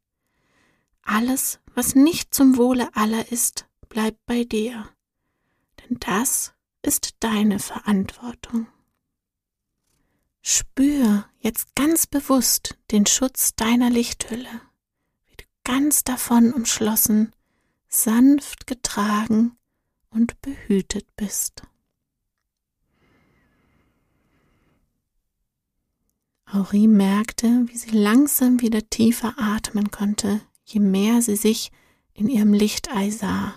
Alles, 1.02 1.62
was 1.74 1.96
nicht 1.96 2.34
zum 2.34 2.58
Wohle 2.58 2.94
aller 2.94 3.32
ist, 3.32 3.70
bleibt 3.88 4.20
bei 4.26 4.44
dir, 4.44 4.90
denn 5.80 5.96
das 6.02 6.52
ist 6.82 7.16
deine 7.22 7.60
Verantwortung. 7.60 8.68
Spür 10.42 11.24
jetzt 11.40 11.74
ganz 11.76 12.06
bewusst 12.06 12.78
den 12.92 13.06
Schutz 13.06 13.56
deiner 13.56 13.90
Lichthülle, 13.90 14.62
wie 15.28 15.38
du 15.38 15.46
ganz 15.64 16.04
davon 16.04 16.52
umschlossen, 16.52 17.34
sanft 17.88 18.68
getragen 18.68 19.58
und 20.10 20.42
behütet 20.42 21.08
bist. 21.16 21.64
Aurie 26.50 26.88
merkte, 26.88 27.66
wie 27.68 27.78
sie 27.78 27.90
langsam 27.90 28.62
wieder 28.62 28.90
tiefer 28.90 29.34
atmen 29.38 29.92
konnte, 29.92 30.40
je 30.64 30.80
mehr 30.80 31.22
sie 31.22 31.36
sich 31.36 31.72
in 32.14 32.30
ihrem 32.30 32.54
Lichtei 32.54 33.10
sah. 33.10 33.54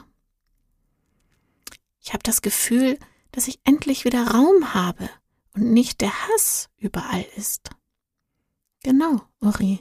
Ich 2.00 2.12
habe 2.12 2.24
das 2.24 2.42
Gefühl, 2.42 2.98
dass 3.30 3.46
ich 3.46 3.60
endlich 3.62 4.04
wieder 4.04 4.26
Raum 4.26 4.74
habe 4.74 5.08
und 5.54 5.72
nicht 5.72 6.00
der 6.00 6.12
Hass 6.12 6.68
überall 6.78 7.24
ist. 7.36 7.70
Genau, 8.82 9.22
Uri. 9.40 9.80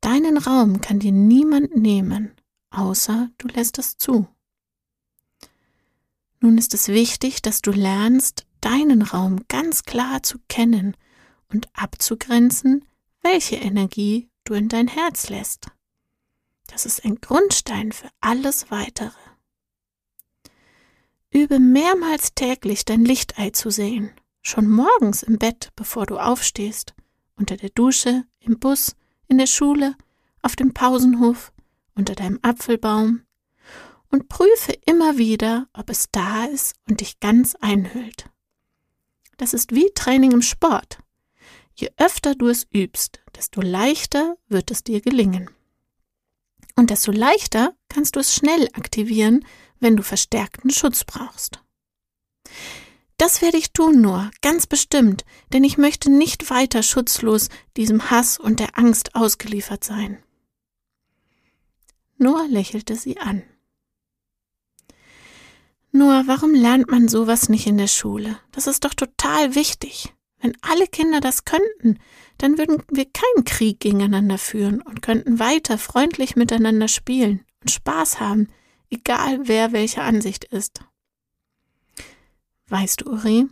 Deinen 0.00 0.38
Raum 0.38 0.80
kann 0.80 1.00
dir 1.00 1.10
niemand 1.10 1.74
nehmen, 1.74 2.30
außer 2.70 3.30
du 3.38 3.48
lässt 3.48 3.78
es 3.78 3.98
zu. 3.98 4.28
Nun 6.40 6.58
ist 6.58 6.74
es 6.74 6.86
wichtig, 6.86 7.42
dass 7.42 7.60
du 7.60 7.72
lernst, 7.72 8.46
deinen 8.60 9.02
Raum 9.02 9.40
ganz 9.48 9.82
klar 9.82 10.22
zu 10.22 10.38
kennen 10.48 10.96
und 11.52 11.68
abzugrenzen, 11.74 12.84
welche 13.22 13.56
Energie 13.56 14.28
du 14.44 14.54
in 14.54 14.68
dein 14.68 14.88
Herz 14.88 15.28
lässt. 15.28 15.68
Das 16.66 16.86
ist 16.86 17.04
ein 17.04 17.16
Grundstein 17.20 17.92
für 17.92 18.08
alles 18.20 18.70
weitere. 18.70 19.16
Übe 21.30 21.58
mehrmals 21.58 22.34
täglich 22.34 22.84
dein 22.84 23.04
Lichtei 23.04 23.50
zu 23.50 23.70
sehen, 23.70 24.10
schon 24.42 24.68
morgens 24.68 25.22
im 25.22 25.38
Bett, 25.38 25.70
bevor 25.76 26.06
du 26.06 26.18
aufstehst, 26.18 26.94
unter 27.36 27.56
der 27.56 27.70
Dusche, 27.70 28.24
im 28.40 28.58
Bus, 28.58 28.96
in 29.26 29.38
der 29.38 29.46
Schule, 29.46 29.94
auf 30.42 30.56
dem 30.56 30.72
Pausenhof, 30.72 31.52
unter 31.94 32.14
deinem 32.14 32.38
Apfelbaum, 32.42 33.22
und 34.10 34.28
prüfe 34.28 34.72
immer 34.86 35.18
wieder, 35.18 35.68
ob 35.74 35.90
es 35.90 36.06
da 36.10 36.46
ist 36.46 36.76
und 36.88 37.00
dich 37.00 37.20
ganz 37.20 37.54
einhüllt. 37.56 38.30
Das 39.36 39.52
ist 39.52 39.74
wie 39.74 39.90
Training 39.94 40.32
im 40.32 40.42
Sport. 40.42 40.98
Je 41.80 41.92
öfter 41.96 42.34
du 42.34 42.48
es 42.48 42.66
übst, 42.74 43.20
desto 43.36 43.60
leichter 43.60 44.36
wird 44.48 44.72
es 44.72 44.82
dir 44.82 45.00
gelingen. 45.00 45.48
Und 46.74 46.90
desto 46.90 47.12
leichter 47.12 47.76
kannst 47.88 48.16
du 48.16 48.20
es 48.20 48.34
schnell 48.34 48.66
aktivieren, 48.72 49.44
wenn 49.78 49.96
du 49.96 50.02
verstärkten 50.02 50.70
Schutz 50.70 51.04
brauchst. 51.04 51.62
Das 53.16 53.42
werde 53.42 53.58
ich 53.58 53.72
tun 53.72 54.00
nur, 54.00 54.28
ganz 54.42 54.66
bestimmt, 54.66 55.24
denn 55.52 55.62
ich 55.62 55.78
möchte 55.78 56.10
nicht 56.10 56.50
weiter 56.50 56.82
schutzlos 56.82 57.48
diesem 57.76 58.10
Hass 58.10 58.38
und 58.38 58.58
der 58.58 58.76
Angst 58.76 59.14
ausgeliefert 59.14 59.84
sein. 59.84 60.20
Noah 62.16 62.48
lächelte 62.48 62.96
sie 62.96 63.18
an. 63.18 63.44
Nur 65.92 66.26
warum 66.26 66.54
lernt 66.54 66.90
man 66.90 67.06
sowas 67.06 67.48
nicht 67.48 67.68
in 67.68 67.78
der 67.78 67.86
Schule? 67.86 68.40
Das 68.50 68.66
ist 68.66 68.84
doch 68.84 68.94
total 68.94 69.54
wichtig. 69.54 70.12
Wenn 70.40 70.56
alle 70.60 70.86
Kinder 70.86 71.20
das 71.20 71.44
könnten, 71.44 71.98
dann 72.38 72.58
würden 72.58 72.82
wir 72.90 73.06
keinen 73.06 73.44
Krieg 73.44 73.80
gegeneinander 73.80 74.38
führen 74.38 74.80
und 74.80 75.02
könnten 75.02 75.38
weiter 75.38 75.78
freundlich 75.78 76.36
miteinander 76.36 76.88
spielen 76.88 77.44
und 77.60 77.70
Spaß 77.70 78.20
haben, 78.20 78.48
egal 78.90 79.48
wer 79.48 79.72
welcher 79.72 80.04
Ansicht 80.04 80.44
ist. 80.44 80.80
Weißt 82.68 83.00
du, 83.00 83.10
Uri, 83.10 83.46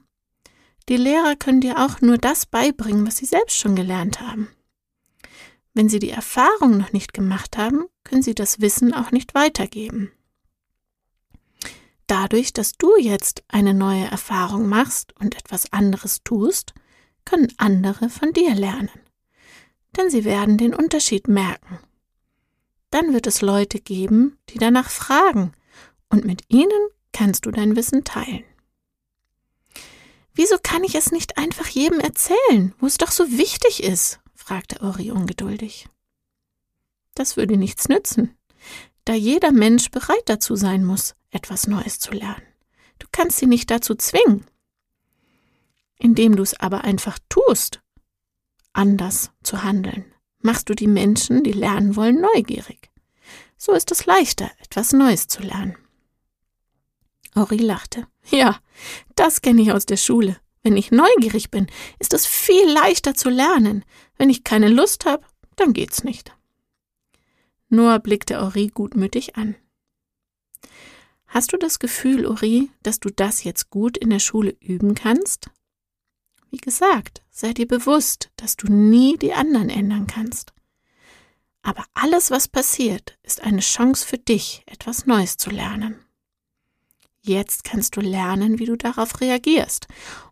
die 0.89 0.97
Lehrer 0.97 1.35
können 1.35 1.61
dir 1.61 1.85
auch 1.85 2.01
nur 2.01 2.19
das 2.19 2.47
beibringen, 2.47 3.07
was 3.07 3.17
sie 3.17 3.27
selbst 3.27 3.57
schon 3.57 3.75
gelernt 3.75 4.21
haben. 4.21 4.49
Wenn 5.75 5.89
sie 5.89 5.99
die 5.99 6.11
Erfahrung 6.11 6.79
noch 6.79 6.93
nicht 6.93 7.13
gemacht 7.13 7.59
haben, 7.59 7.85
können 8.05 8.23
sie 8.23 8.35
das 8.35 8.61
Wissen 8.61 8.95
auch 8.95 9.11
nicht 9.11 9.35
weitergeben. 9.35 10.13
Dadurch, 12.07 12.53
dass 12.53 12.73
du 12.73 12.97
jetzt 12.99 13.43
eine 13.49 13.75
neue 13.75 14.05
Erfahrung 14.05 14.69
machst 14.69 15.13
und 15.19 15.37
etwas 15.37 15.73
anderes 15.73 16.23
tust, 16.23 16.73
können 17.25 17.53
andere 17.57 18.09
von 18.09 18.33
dir 18.33 18.55
lernen. 18.55 18.91
Denn 19.97 20.11
sie 20.11 20.25
werden 20.25 20.59
den 20.59 20.75
Unterschied 20.75 21.27
merken. 21.27 21.79
Dann 22.91 23.13
wird 23.13 23.27
es 23.27 23.43
Leute 23.43 23.81
geben, 23.81 24.39
die 24.51 24.59
danach 24.59 24.91
fragen, 24.91 25.53
und 26.09 26.25
mit 26.25 26.45
ihnen 26.49 26.89
kannst 27.13 27.47
du 27.47 27.51
dein 27.51 27.75
Wissen 27.75 28.05
teilen. 28.05 28.45
Wieso 30.35 30.57
kann 30.63 30.85
ich 30.85 30.95
es 30.95 31.11
nicht 31.11 31.39
einfach 31.39 31.67
jedem 31.67 31.99
erzählen, 31.99 32.75
wo 32.79 32.87
es 32.87 32.99
doch 32.99 33.11
so 33.11 33.33
wichtig 33.33 33.83
ist? 33.83 34.21
fragte 34.35 34.83
Ori 34.83 35.11
ungeduldig. 35.11 35.89
Das 37.15 37.37
würde 37.37 37.57
nichts 37.57 37.89
nützen, 37.89 38.37
da 39.07 39.15
jeder 39.15 39.53
Mensch 39.53 39.91
bereit 39.91 40.23
dazu 40.27 40.57
sein 40.57 40.85
muss, 40.85 41.15
etwas 41.31 41.67
Neues 41.67 41.99
zu 41.99 42.13
lernen. 42.13 42.43
Du 42.99 43.07
kannst 43.11 43.39
sie 43.39 43.47
nicht 43.47 43.71
dazu 43.71 43.95
zwingen. 43.95 44.45
Indem 45.99 46.37
du 46.37 46.43
es 46.43 46.59
aber 46.61 46.85
einfach 46.85 47.19
tust, 47.29 47.81
anders 48.73 49.31
zu 49.43 49.63
handeln, 49.63 50.05
machst 50.41 50.69
du 50.69 50.75
die 50.75 50.89
Menschen, 50.89 51.45
die 51.45 51.53
lernen 51.53 51.97
wollen, 51.97 52.21
neugierig. 52.21 52.91
So 53.57 53.73
ist 53.73 53.91
es 53.91 54.05
leichter, 54.05 54.51
etwas 54.59 54.93
Neues 54.93 55.29
zu 55.29 55.41
lernen. 55.43 55.77
Ori 57.35 57.59
lachte. 57.59 58.07
Ja, 58.31 58.59
das 59.15 59.41
kenne 59.41 59.63
ich 59.63 59.73
aus 59.73 59.87
der 59.87 59.97
Schule. 59.97 60.37
Wenn 60.63 60.77
ich 60.77 60.91
neugierig 60.91 61.51
bin, 61.51 61.69
ist 61.99 62.13
es 62.13 62.27
viel 62.27 62.69
leichter 62.71 63.15
zu 63.15 63.31
lernen. 63.31 63.85
Wenn 64.19 64.31
ich 64.31 64.43
keine 64.43 64.69
Lust 64.69 65.07
habe, 65.07 65.25
dann 65.55 65.73
geht's 65.73 66.03
nicht. 66.03 66.36
Noah 67.69 67.99
blickte 67.99 68.41
Ori 68.43 68.69
gutmütig 68.69 69.37
an. 69.37 69.57
Hast 71.27 71.53
du 71.53 71.57
das 71.57 71.79
Gefühl, 71.79 72.27
Uri, 72.27 72.71
dass 72.83 73.01
du 73.01 73.11
das 73.11 73.45
jetzt 73.45 73.71
gut 73.71 73.97
in 73.97 74.11
der 74.11 74.21
Schule 74.21 74.57
üben 74.61 74.95
kannst? 74.95 75.51
Wie 76.51 76.59
gesagt, 76.59 77.23
sei 77.31 77.53
dir 77.53 77.67
bewusst, 77.67 78.31
dass 78.37 78.57
du 78.57 78.73
nie 78.73 79.19
die 79.19 79.33
anderen 79.33 79.69
ändern 79.69 80.07
kannst. 80.07 80.53
Aber 81.63 81.85
alles, 81.95 82.31
was 82.31 82.47
passiert, 82.47 83.19
ist 83.25 83.43
eine 83.43 83.61
Chance 83.61 84.07
für 84.07 84.19
dich, 84.19 84.63
etwas 84.67 85.07
Neues 85.07 85.37
zu 85.37 85.51
lernen. 85.51 85.97
Jetzt 87.21 87.65
kannst 87.65 87.97
du 87.97 88.01
lernen, 88.01 88.61
wie 88.61 88.67
du 88.67 88.77
darauf 88.77 89.21
reagierst. 89.21 89.89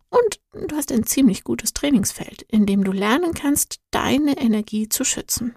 Und 0.09 0.39
du 0.53 0.77
hast 0.77 0.93
ein 0.93 1.05
ziemlich 1.05 1.43
gutes 1.43 1.73
Trainingsfeld, 1.73 2.43
in 2.43 2.65
dem 2.65 2.85
du 2.85 2.93
lernen 2.93 3.33
kannst, 3.33 3.81
deine 3.91 4.37
Energie 4.37 4.87
zu 4.87 5.03
schützen. 5.03 5.55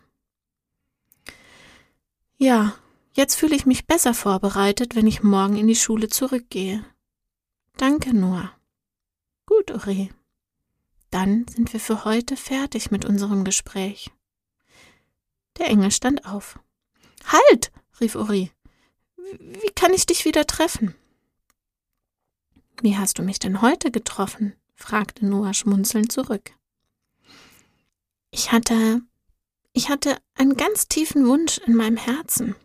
Ja, 2.38 2.74
Jetzt 3.18 3.35
fühle 3.35 3.57
ich 3.57 3.66
mich 3.66 3.88
besser 3.88 4.14
vorbereitet, 4.14 4.94
wenn 4.94 5.09
ich 5.09 5.24
morgen 5.24 5.57
in 5.57 5.66
die 5.66 5.74
Schule 5.74 6.07
zurückgehe. 6.07 6.85
Danke, 7.77 8.14
Noah. 8.14 8.53
Gut, 9.44 9.72
Uri. 9.72 10.12
Dann 11.11 11.48
sind 11.48 11.72
wir 11.72 11.81
für 11.81 12.05
heute 12.05 12.37
fertig 12.37 12.92
mit 12.92 13.05
unserem 13.05 13.42
Gespräch. 13.42 14.12
Der 15.57 15.66
Engel 15.66 15.90
stand 15.90 16.27
auf. 16.27 16.61
Halt! 17.24 17.72
rief 18.01 18.14
Uri. 18.14 18.53
Wie 19.16 19.72
kann 19.74 19.92
ich 19.92 20.07
dich 20.07 20.24
wieder 20.24 20.46
treffen? 20.46 20.94
Wie 22.83 22.96
hast 22.96 23.18
du 23.18 23.24
mich 23.24 23.40
denn 23.40 23.62
heute 23.62 23.90
getroffen? 23.90 24.55
fragte 24.77 25.27
Noah 25.27 25.55
schmunzelnd 25.55 26.12
zurück. 26.12 26.53
Ich 28.31 28.53
hatte. 28.53 29.03
Ich 29.79 29.88
hatte 29.88 30.19
einen 30.35 30.57
ganz 30.57 30.88
tiefen 30.88 31.29
Wunsch 31.29 31.59
in 31.59 31.77
meinem 31.77 31.97
Herzen. 31.97 32.57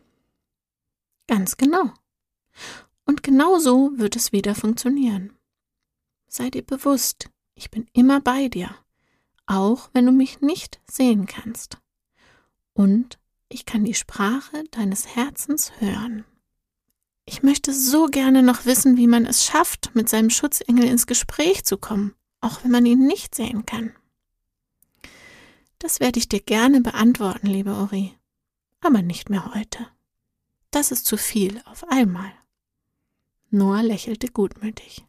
Ganz 1.27 1.57
genau. 1.57 1.93
Und 3.05 3.21
genau 3.21 3.59
so 3.59 3.91
wird 3.97 4.15
es 4.15 4.31
wieder 4.31 4.55
funktionieren. 4.55 5.37
Sei 6.27 6.49
dir 6.49 6.63
bewusst, 6.63 7.29
ich 7.53 7.69
bin 7.69 7.85
immer 7.93 8.19
bei 8.19 8.47
dir, 8.47 8.75
auch 9.45 9.91
wenn 9.93 10.07
du 10.07 10.11
mich 10.11 10.41
nicht 10.41 10.81
sehen 10.89 11.27
kannst. 11.27 11.77
Und 12.73 13.19
ich 13.47 13.67
kann 13.67 13.85
die 13.85 13.93
Sprache 13.93 14.63
deines 14.71 15.15
Herzens 15.15 15.71
hören. 15.79 16.25
Ich 17.25 17.43
möchte 17.43 17.73
so 17.73 18.07
gerne 18.07 18.41
noch 18.41 18.65
wissen, 18.65 18.97
wie 18.97 19.05
man 19.05 19.27
es 19.27 19.45
schafft, 19.45 19.93
mit 19.93 20.09
seinem 20.09 20.31
Schutzengel 20.31 20.85
ins 20.85 21.05
Gespräch 21.05 21.63
zu 21.63 21.77
kommen, 21.77 22.15
auch 22.41 22.63
wenn 22.63 22.71
man 22.71 22.87
ihn 22.87 23.05
nicht 23.05 23.35
sehen 23.35 23.67
kann. 23.67 23.93
Das 25.83 25.99
werde 25.99 26.17
ich 26.17 26.29
dir 26.29 26.39
gerne 26.39 26.79
beantworten, 26.79 27.45
liebe 27.45 27.73
Uri, 27.73 28.17
aber 28.79 29.01
nicht 29.01 29.29
mehr 29.29 29.53
heute. 29.53 29.85
Das 30.71 30.93
ist 30.93 31.05
zu 31.05 31.17
viel 31.17 31.61
auf 31.65 31.83
einmal. 31.89 32.31
Noah 33.49 33.83
lächelte 33.83 34.29
gutmütig. 34.29 35.05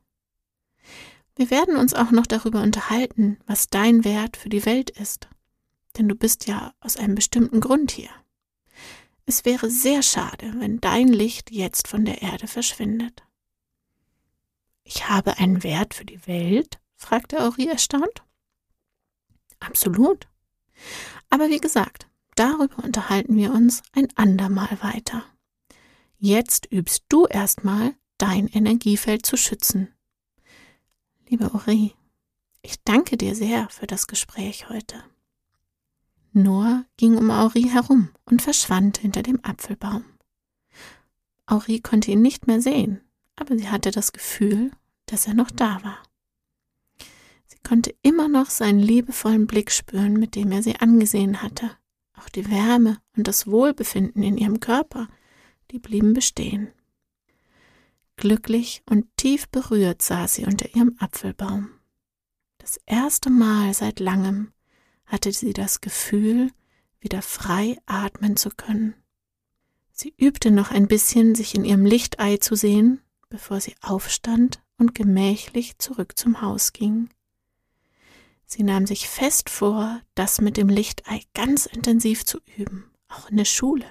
Wir 1.36 1.48
werden 1.52 1.76
uns 1.76 1.94
auch 1.94 2.10
noch 2.10 2.26
darüber 2.26 2.60
unterhalten, 2.60 3.38
was 3.46 3.68
dein 3.68 4.02
Wert 4.02 4.36
für 4.36 4.48
die 4.48 4.66
Welt 4.66 4.90
ist. 4.90 5.28
Denn 5.96 6.08
du 6.08 6.16
bist 6.16 6.48
ja 6.48 6.74
aus 6.80 6.96
einem 6.96 7.14
bestimmten 7.14 7.60
Grund 7.60 7.92
hier. 7.92 8.10
Es 9.26 9.44
wäre 9.44 9.70
sehr 9.70 10.02
schade, 10.02 10.54
wenn 10.56 10.80
dein 10.80 11.06
Licht 11.06 11.52
jetzt 11.52 11.86
von 11.86 12.04
der 12.04 12.20
Erde 12.20 12.48
verschwindet. 12.48 13.22
Ich 14.82 15.08
habe 15.08 15.38
einen 15.38 15.62
Wert 15.62 15.94
für 15.94 16.04
die 16.04 16.26
Welt? 16.26 16.80
fragte 16.96 17.38
Ori 17.38 17.68
erstaunt. 17.68 18.24
Absolut. 19.60 20.26
Aber 21.30 21.48
wie 21.48 21.60
gesagt, 21.60 22.06
darüber 22.36 22.82
unterhalten 22.84 23.36
wir 23.36 23.52
uns 23.52 23.82
ein 23.92 24.08
andermal 24.16 24.78
weiter. 24.80 25.24
Jetzt 26.18 26.70
übst 26.70 27.04
du 27.08 27.26
erstmal, 27.26 27.94
dein 28.18 28.46
Energiefeld 28.48 29.26
zu 29.26 29.36
schützen. 29.36 29.92
Liebe 31.28 31.50
Uri, 31.52 31.94
ich 32.62 32.82
danke 32.84 33.16
dir 33.16 33.34
sehr 33.34 33.68
für 33.68 33.86
das 33.86 34.06
Gespräch 34.06 34.68
heute. 34.68 35.02
Noah 36.32 36.84
ging 36.96 37.16
um 37.16 37.30
Auri 37.30 37.62
herum 37.62 38.10
und 38.24 38.42
verschwand 38.42 38.98
hinter 38.98 39.22
dem 39.22 39.38
Apfelbaum. 39.44 40.04
Auri 41.46 41.80
konnte 41.80 42.10
ihn 42.10 42.22
nicht 42.22 42.46
mehr 42.46 42.60
sehen, 42.60 43.00
aber 43.36 43.56
sie 43.56 43.68
hatte 43.68 43.90
das 43.90 44.12
Gefühl, 44.12 44.70
dass 45.06 45.26
er 45.26 45.34
noch 45.34 45.50
da 45.50 45.82
war. 45.84 46.02
Konnte 47.64 47.94
immer 48.02 48.28
noch 48.28 48.50
seinen 48.50 48.78
liebevollen 48.78 49.46
Blick 49.46 49.72
spüren, 49.72 50.14
mit 50.14 50.36
dem 50.36 50.52
er 50.52 50.62
sie 50.62 50.76
angesehen 50.76 51.42
hatte, 51.42 51.70
auch 52.16 52.28
die 52.28 52.48
Wärme 52.50 53.00
und 53.16 53.26
das 53.26 53.46
Wohlbefinden 53.46 54.22
in 54.22 54.36
ihrem 54.36 54.60
Körper, 54.60 55.08
die 55.70 55.78
blieben 55.78 56.12
bestehen. 56.12 56.68
Glücklich 58.16 58.82
und 58.88 59.06
tief 59.16 59.48
berührt 59.48 60.02
saß 60.02 60.34
sie 60.34 60.44
unter 60.44 60.72
ihrem 60.74 60.94
Apfelbaum. 60.98 61.70
Das 62.58 62.78
erste 62.86 63.30
Mal 63.30 63.74
seit 63.74 63.98
langem 63.98 64.52
hatte 65.06 65.32
sie 65.32 65.52
das 65.52 65.80
Gefühl, 65.80 66.50
wieder 67.00 67.22
frei 67.22 67.78
atmen 67.86 68.36
zu 68.36 68.50
können. 68.50 68.94
Sie 69.90 70.14
übte 70.16 70.50
noch 70.50 70.70
ein 70.70 70.88
bisschen, 70.88 71.34
sich 71.34 71.54
in 71.54 71.64
ihrem 71.64 71.86
Lichtei 71.86 72.36
zu 72.38 72.56
sehen, 72.56 73.00
bevor 73.28 73.60
sie 73.60 73.74
aufstand 73.80 74.62
und 74.76 74.94
gemächlich 74.94 75.78
zurück 75.78 76.18
zum 76.18 76.40
Haus 76.40 76.72
ging. 76.72 77.10
Sie 78.46 78.62
nahm 78.62 78.86
sich 78.86 79.08
fest 79.08 79.50
vor, 79.50 80.00
das 80.14 80.40
mit 80.40 80.56
dem 80.56 80.68
Lichtei 80.68 81.22
ganz 81.34 81.66
intensiv 81.66 82.24
zu 82.24 82.38
üben, 82.56 82.90
auch 83.08 83.30
in 83.30 83.36
der 83.36 83.44
Schule. 83.44 83.86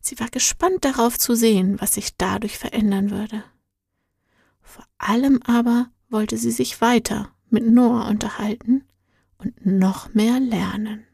Sie 0.00 0.18
war 0.20 0.28
gespannt 0.28 0.84
darauf 0.84 1.18
zu 1.18 1.34
sehen, 1.34 1.80
was 1.80 1.94
sich 1.94 2.16
dadurch 2.16 2.58
verändern 2.58 3.10
würde. 3.10 3.44
Vor 4.60 4.84
allem 4.98 5.42
aber 5.42 5.90
wollte 6.08 6.36
sie 6.36 6.50
sich 6.50 6.80
weiter 6.80 7.34
mit 7.50 7.66
Noah 7.66 8.08
unterhalten 8.08 8.84
und 9.38 9.64
noch 9.64 10.12
mehr 10.14 10.40
lernen. 10.40 11.06